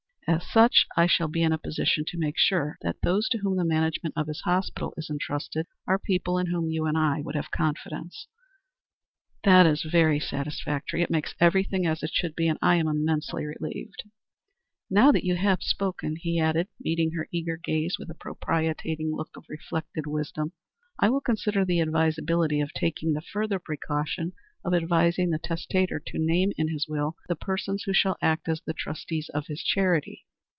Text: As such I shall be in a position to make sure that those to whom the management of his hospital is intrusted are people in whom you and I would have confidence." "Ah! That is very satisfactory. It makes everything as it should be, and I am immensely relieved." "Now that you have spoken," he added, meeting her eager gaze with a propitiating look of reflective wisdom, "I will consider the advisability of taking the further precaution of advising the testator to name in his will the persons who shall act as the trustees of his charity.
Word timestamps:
As 0.27 0.49
such 0.49 0.85
I 0.95 1.07
shall 1.07 1.27
be 1.27 1.41
in 1.43 1.51
a 1.51 1.57
position 1.57 2.05
to 2.07 2.17
make 2.17 2.37
sure 2.37 2.77
that 2.83 3.01
those 3.01 3.27
to 3.29 3.39
whom 3.39 3.57
the 3.57 3.65
management 3.65 4.15
of 4.15 4.27
his 4.27 4.39
hospital 4.45 4.93
is 4.95 5.09
intrusted 5.09 5.67
are 5.85 5.99
people 5.99 6.37
in 6.37 6.45
whom 6.47 6.69
you 6.69 6.85
and 6.85 6.97
I 6.97 7.19
would 7.19 7.35
have 7.35 7.51
confidence." 7.51 8.27
"Ah! 8.29 9.39
That 9.43 9.65
is 9.65 9.81
very 9.83 10.21
satisfactory. 10.21 11.01
It 11.01 11.09
makes 11.09 11.35
everything 11.41 11.85
as 11.85 12.01
it 12.01 12.11
should 12.13 12.33
be, 12.33 12.47
and 12.47 12.57
I 12.61 12.77
am 12.77 12.87
immensely 12.87 13.43
relieved." 13.45 14.03
"Now 14.89 15.11
that 15.11 15.25
you 15.25 15.35
have 15.35 15.61
spoken," 15.63 16.15
he 16.15 16.39
added, 16.39 16.69
meeting 16.79 17.11
her 17.11 17.27
eager 17.33 17.57
gaze 17.57 17.97
with 17.99 18.09
a 18.09 18.15
propitiating 18.15 19.11
look 19.13 19.35
of 19.35 19.43
reflective 19.49 20.05
wisdom, 20.05 20.53
"I 20.97 21.09
will 21.09 21.21
consider 21.21 21.65
the 21.65 21.81
advisability 21.81 22.61
of 22.61 22.71
taking 22.71 23.11
the 23.13 23.21
further 23.21 23.59
precaution 23.59 24.31
of 24.63 24.75
advising 24.75 25.31
the 25.31 25.39
testator 25.39 25.99
to 25.99 26.19
name 26.19 26.51
in 26.55 26.67
his 26.67 26.87
will 26.87 27.15
the 27.27 27.35
persons 27.35 27.81
who 27.83 27.93
shall 27.93 28.15
act 28.21 28.47
as 28.47 28.61
the 28.61 28.73
trustees 28.75 29.27
of 29.33 29.47
his 29.47 29.63
charity. 29.63 30.23